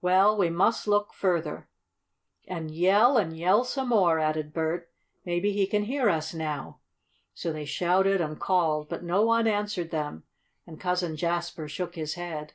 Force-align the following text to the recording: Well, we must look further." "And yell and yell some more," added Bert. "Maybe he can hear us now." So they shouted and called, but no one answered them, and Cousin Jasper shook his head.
Well, 0.00 0.36
we 0.38 0.48
must 0.48 0.86
look 0.86 1.12
further." 1.12 1.68
"And 2.46 2.70
yell 2.70 3.16
and 3.16 3.36
yell 3.36 3.64
some 3.64 3.88
more," 3.88 4.20
added 4.20 4.52
Bert. 4.52 4.88
"Maybe 5.24 5.50
he 5.50 5.66
can 5.66 5.82
hear 5.82 6.08
us 6.08 6.32
now." 6.32 6.78
So 7.34 7.52
they 7.52 7.64
shouted 7.64 8.20
and 8.20 8.38
called, 8.38 8.88
but 8.88 9.02
no 9.02 9.22
one 9.24 9.48
answered 9.48 9.90
them, 9.90 10.22
and 10.68 10.78
Cousin 10.78 11.16
Jasper 11.16 11.66
shook 11.66 11.96
his 11.96 12.14
head. 12.14 12.52